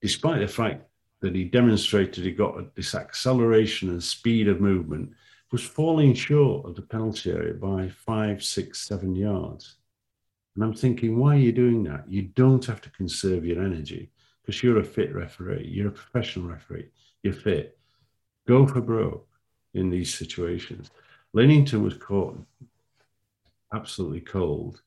[0.00, 0.82] despite the fact
[1.20, 5.12] that he demonstrated he got this acceleration and speed of movement,
[5.52, 9.76] was falling short of the penalty area by five, six, seven yards.
[10.54, 12.04] And I'm thinking, why are you doing that?
[12.08, 14.10] You don't have to conserve your energy
[14.42, 16.88] because you're a fit referee, you're a professional referee,
[17.22, 17.78] you're fit.
[18.46, 19.28] Go for broke
[19.74, 20.90] in these situations.
[21.32, 22.38] Linington was caught
[23.72, 24.82] absolutely cold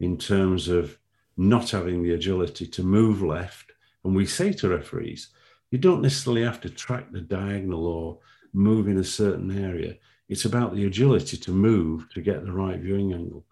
[0.00, 0.98] in terms of
[1.36, 3.72] not having the agility to move left.
[4.04, 5.30] And we say to referees,
[5.70, 8.18] you don't necessarily have to track the diagonal or
[8.52, 9.96] move in a certain area.
[10.28, 13.44] It's about the agility to move to get the right viewing angle.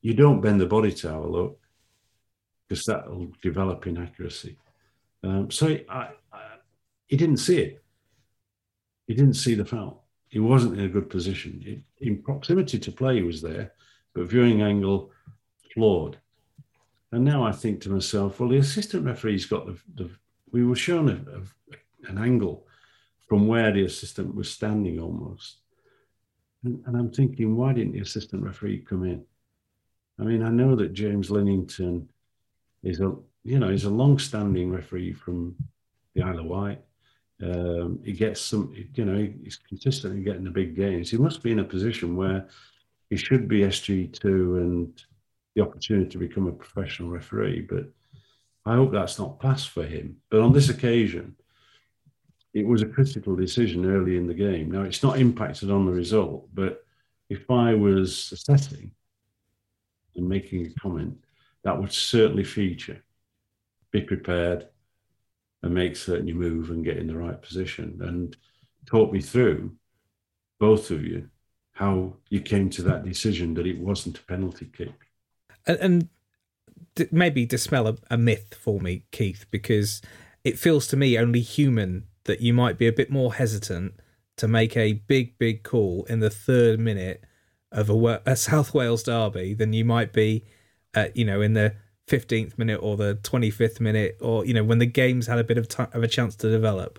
[0.00, 1.58] You don't bend the body to have a look
[2.68, 4.56] because that will develop inaccuracy.
[5.24, 6.42] Um, so I, I,
[7.06, 7.82] he didn't see it.
[9.06, 10.04] He didn't see the foul.
[10.28, 11.62] He wasn't in a good position.
[11.64, 13.72] It, in proximity to play, he was there,
[14.14, 15.10] but viewing angle
[15.74, 16.18] flawed.
[17.10, 20.10] And now I think to myself, well, the assistant referee's got the, the
[20.52, 22.66] we were shown a, a, an angle
[23.28, 25.58] from where the assistant was standing almost.
[26.64, 29.24] And, and, I'm thinking, why didn't the assistant referee come in?
[30.18, 32.08] I mean, I know that James Linington
[32.82, 35.56] is a, you know, he's a long-standing referee from
[36.14, 36.80] the Isle of Wight.
[37.42, 41.10] Um, he gets some, you know, he's consistently getting the big games.
[41.10, 42.48] He must be in a position where
[43.10, 45.04] he should be SG2 and
[45.54, 47.60] the opportunity to become a professional referee.
[47.60, 47.84] But
[48.66, 50.16] I hope that's not passed for him.
[50.30, 51.36] But on this occasion,
[52.54, 54.70] it was a critical decision early in the game.
[54.70, 56.84] Now, it's not impacted on the result, but
[57.30, 58.90] if I was assessing
[60.18, 61.16] and making a comment,
[61.64, 63.02] that would certainly feature.
[63.90, 64.68] Be prepared
[65.62, 67.98] and make certain you move and get in the right position.
[68.02, 68.36] And
[68.86, 69.72] talk me through,
[70.60, 71.28] both of you,
[71.72, 74.92] how you came to that decision that it wasn't a penalty kick.
[75.66, 76.08] And, and
[77.10, 80.02] maybe dispel a, a myth for me, Keith, because
[80.44, 83.94] it feels to me only human that you might be a bit more hesitant
[84.36, 87.24] to make a big, big call in the third minute
[87.72, 90.44] of a, a South Wales derby than you might be,
[90.94, 91.74] uh, you know, in the
[92.06, 95.58] 15th minute or the 25th minute or, you know, when the game's had a bit
[95.58, 96.98] of, time, of a chance to develop.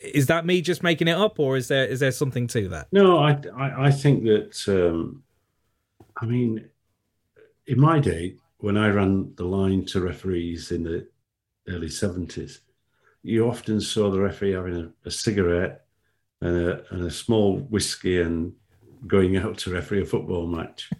[0.00, 2.88] Is that me just making it up or is there is there something to that?
[2.92, 5.22] No, I, I, I think that, um,
[6.16, 6.68] I mean,
[7.66, 11.06] in my day, when I ran the line to referees in the
[11.68, 12.58] early 70s,
[13.22, 15.84] you often saw the referee having a, a cigarette
[16.40, 18.52] and a, and a, small whiskey and
[19.06, 20.90] going out to referee a football match.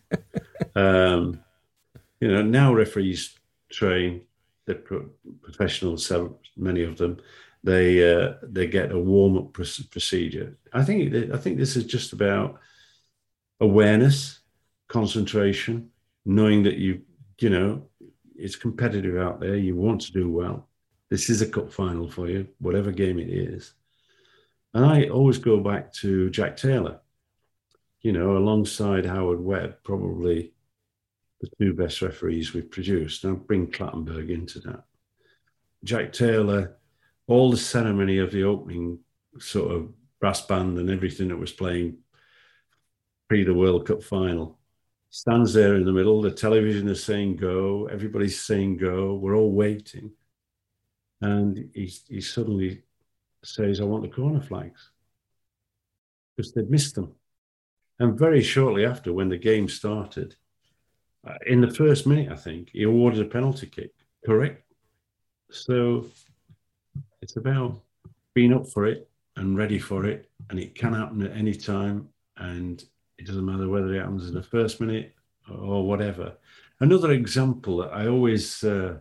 [0.75, 1.41] um,
[2.21, 3.39] you know, now referees
[3.71, 4.23] train,
[4.67, 4.83] they're
[5.43, 6.11] professionals,
[6.57, 7.19] many of them.
[7.63, 10.57] They uh, they get a warm up procedure.
[10.73, 12.59] I think I think this is just about
[13.61, 14.41] awareness,
[14.89, 15.91] concentration,
[16.25, 17.03] knowing that you
[17.39, 17.87] you know
[18.35, 19.57] it's competitive out there.
[19.57, 20.69] You want to do well.
[21.11, 23.75] This is a cup final for you, whatever game it is.
[24.73, 27.01] And I always go back to Jack Taylor,
[28.03, 30.53] you know, alongside Howard Webb, probably
[31.41, 33.25] the two best referees we've produced.
[33.25, 34.85] Now bring Clattenburg into that.
[35.85, 36.77] Jack Taylor,
[37.27, 38.99] all the ceremony of the opening
[39.39, 41.99] sort of brass band and everything that was playing
[43.29, 44.59] pre the World Cup final
[45.11, 46.21] stands there in the middle.
[46.23, 47.87] The television is saying go.
[47.87, 49.15] Everybody's saying go.
[49.15, 50.13] We're all waiting.
[51.21, 52.83] And he, he suddenly
[53.43, 54.91] says, I want the corner flags
[56.37, 57.15] because they'd missed them.
[58.01, 60.35] And very shortly after, when the game started,
[61.27, 63.93] uh, in the first minute, I think, he awarded a penalty kick.
[64.25, 64.65] Correct.
[65.51, 66.07] So
[67.21, 67.79] it's about
[68.35, 70.31] being up for it and ready for it.
[70.49, 72.09] And it can happen at any time.
[72.39, 72.83] And
[73.19, 75.15] it doesn't matter whether it happens in the first minute
[75.51, 76.33] or whatever.
[76.81, 78.97] Another example that I always uh,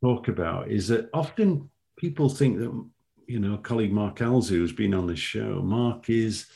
[0.00, 2.84] talk about is that often people think that,
[3.26, 6.46] you know, colleague Mark Halsey, who's been on this show, Mark is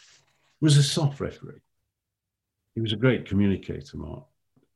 [0.64, 1.60] was a soft referee.
[2.74, 4.24] He was a great communicator, Mark,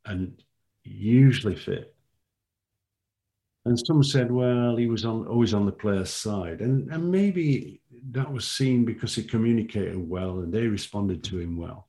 [0.05, 0.41] and
[0.85, 1.95] usually fit.
[3.65, 6.61] And some said, well, he was on, always on the player's side.
[6.61, 7.81] And, and maybe
[8.11, 11.89] that was seen because he communicated well and they responded to him well.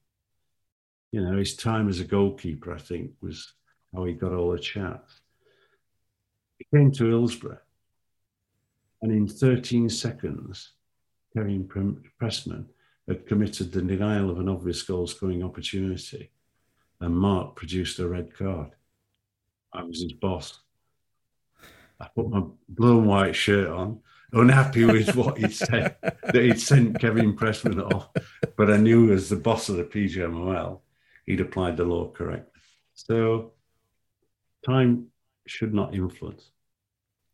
[1.11, 3.53] You know, his time as a goalkeeper, I think, was
[3.93, 5.19] how he got all the chats.
[6.57, 7.59] He came to Hillsborough,
[9.01, 10.71] and in 13 seconds,
[11.33, 11.67] Kevin
[12.21, 12.65] Pressman
[13.09, 16.31] had committed the denial of an obvious goal scoring opportunity,
[17.01, 18.71] and Mark produced a red card.
[19.73, 20.59] I was his boss.
[21.99, 23.99] I put my blue and white shirt on,
[24.31, 28.09] unhappy with what he'd said, that he'd sent Kevin Pressman off.
[28.55, 30.79] But I knew as the boss of the PGMOL,
[31.25, 32.61] he'd applied the law correctly.
[32.93, 33.53] So
[34.63, 35.07] time
[35.47, 36.51] should not influence.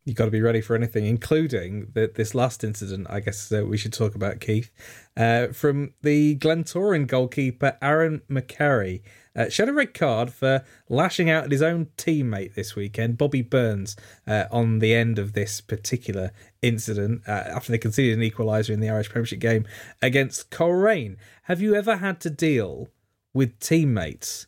[0.06, 3.08] You've got to be ready for anything, including the, this last incident.
[3.10, 4.70] I guess uh, we should talk about Keith
[5.18, 9.02] uh, from the Glentoran goalkeeper Aaron McCarry.
[9.36, 13.96] Uh, a red card for lashing out at his own teammate this weekend, Bobby Burns,
[14.28, 16.32] uh, on the end of this particular
[16.62, 19.66] incident uh, after they conceded an equaliser in the Irish Premiership game
[20.04, 21.18] against Coleraine.
[21.44, 22.90] Have you ever had to deal
[23.34, 24.46] with teammates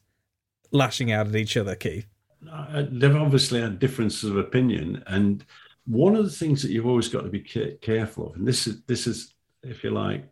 [0.72, 2.06] lashing out at each other, Keith?
[2.52, 5.46] Uh, they've obviously had differences of opinion, and
[5.86, 7.42] one of the things that you've always got to be
[7.82, 9.34] careful of, and this is this is,
[9.64, 10.26] if you like,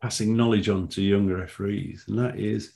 [0.00, 2.72] passing knowledge on to younger referees, and that is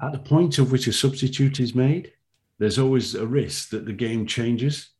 [0.00, 2.12] at the point of which a substitute is made,
[2.58, 4.90] there's always a risk that the game changes.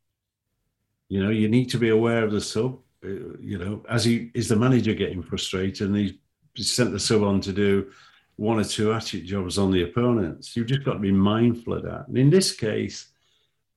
[1.08, 2.78] You know, you need to be aware of the sub.
[3.04, 7.22] Uh, you know, as he is the manager getting frustrated and he's sent the sub
[7.22, 7.90] on to do
[8.36, 10.56] one or two hatchet jobs on the opponents.
[10.56, 12.08] You've just got to be mindful of that.
[12.08, 13.08] And in this case,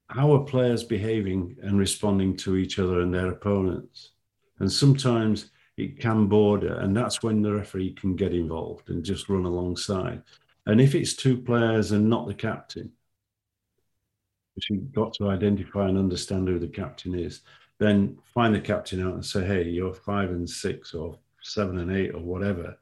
[0.08, 4.12] how are players behaving and responding to each other and their opponents?
[4.60, 9.30] And sometimes it can border, and that's when the referee can get involved and just
[9.30, 10.22] run alongside.
[10.66, 12.92] And if it's two players and not the captain,
[14.56, 17.42] which you've got to identify and understand who the captain is,
[17.78, 21.96] then find the captain out and say, hey, you're five and six or seven and
[21.96, 22.78] eight or whatever,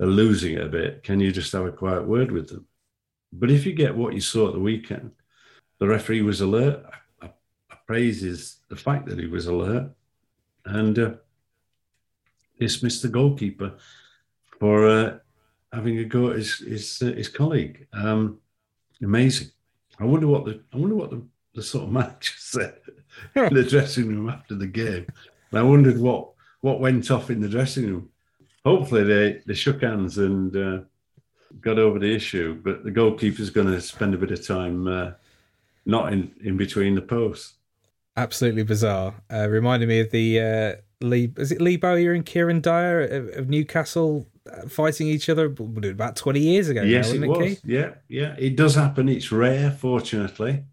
[0.00, 1.02] are losing it a bit.
[1.02, 2.66] Can you just have a quiet word with them?
[3.32, 5.12] But if you get what you saw at the weekend,
[5.78, 6.84] the referee was alert.
[7.22, 7.30] I,
[7.70, 9.90] I praises the fact that he was alert
[10.64, 11.10] and uh,
[12.58, 13.74] dismissed the goalkeeper
[14.58, 15.18] for uh,
[15.72, 17.86] having a go at his his, uh, his colleague.
[17.92, 18.38] Um,
[19.02, 19.48] amazing.
[19.98, 21.22] I wonder what the I wonder what the,
[21.54, 22.78] the sort of manager said
[23.34, 25.06] in the dressing room after the game.
[25.50, 26.30] And I wondered what
[26.60, 28.10] what went off in the dressing room.
[28.66, 30.78] Hopefully they they shook hands and uh,
[31.60, 32.60] got over the issue.
[32.62, 35.12] But the goalkeeper's going to spend a bit of time uh,
[35.84, 37.54] not in in between the posts.
[38.16, 39.14] Absolutely bizarre.
[39.32, 41.32] Uh, reminded me of the uh, Lee.
[41.36, 44.26] Is it Lee Bowyer and Kieran Dyer of, of Newcastle
[44.68, 46.82] fighting each other about 20 years ago.
[46.82, 47.52] Yes, now, it, was.
[47.52, 48.34] It, yeah, yeah.
[48.38, 49.08] It does happen.
[49.08, 50.64] It's rare, fortunately.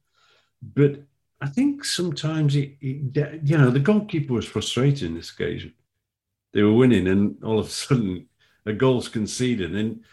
[0.62, 1.02] But
[1.42, 5.74] I think sometimes, it, it, you know, the goalkeeper was frustrated in this occasion.
[6.54, 8.28] They were winning, and all of a sudden,
[8.66, 10.04] a goal's conceded, and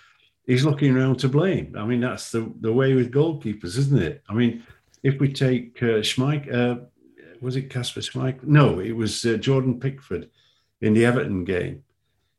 [0.46, 1.74] he's looking around to blame.
[1.78, 4.22] I mean, that's the, the way with goalkeepers, isn't it?
[4.28, 4.64] I mean,
[5.02, 6.80] if we take uh, Schmeich, uh,
[7.40, 8.44] was it Kasper Schmeichel?
[8.44, 10.30] No, it was uh, Jordan Pickford
[10.80, 11.84] in the Everton game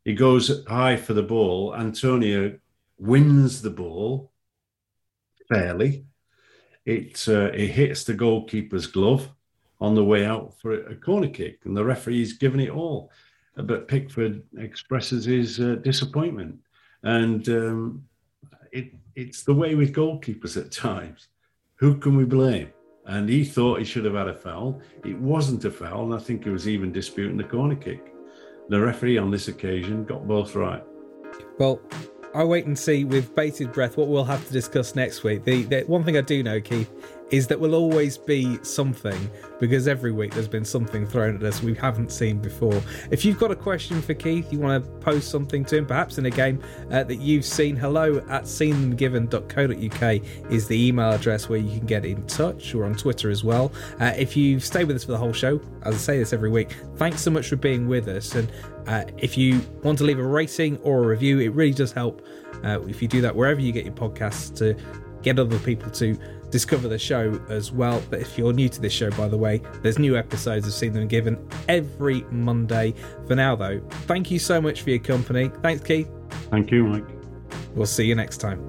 [0.03, 1.75] he goes high for the ball.
[1.75, 2.57] Antonio
[2.97, 4.31] wins the ball
[5.47, 6.05] fairly.
[6.85, 9.29] It uh, it hits the goalkeeper's glove
[9.79, 13.11] on the way out for a corner kick, and the referee's given it all.
[13.55, 16.59] But Pickford expresses his uh, disappointment,
[17.03, 18.03] and um,
[18.71, 21.27] it it's the way with goalkeepers at times.
[21.75, 22.71] Who can we blame?
[23.05, 24.79] And he thought he should have had a foul.
[25.03, 28.13] It wasn't a foul, and I think he was even disputing the corner kick.
[28.69, 30.83] The referee on this occasion got both right.
[31.57, 31.81] Well,
[32.33, 35.43] I wait and see with bated breath what we'll have to discuss next week.
[35.43, 36.89] The, the one thing I do know, Keith,
[37.31, 39.29] is that we'll always be something
[39.59, 42.81] because every week there's been something thrown at us we haven't seen before.
[43.09, 46.17] If you've got a question for Keith, you want to post something to him, perhaps
[46.17, 46.61] in a game
[46.91, 52.05] uh, that you've seen, hello at seenthemgiven.co.uk is the email address where you can get
[52.05, 53.71] in touch or on Twitter as well.
[53.99, 56.49] Uh, if you stay with us for the whole show, as I say this every
[56.49, 58.35] week, thanks so much for being with us.
[58.35, 58.51] And
[58.87, 62.25] uh, if you want to leave a rating or a review, it really does help
[62.63, 64.75] uh, if you do that wherever you get your podcasts to
[65.21, 66.17] get other people to
[66.51, 68.01] discover the show as well.
[68.09, 70.93] But if you're new to this show, by the way, there's new episodes of Seen
[70.93, 72.93] Them Given every Monday.
[73.27, 75.49] For now, though, thank you so much for your company.
[75.61, 76.09] Thanks, Keith.
[76.51, 77.05] Thank you, Mike.
[77.73, 78.67] We'll see you next time.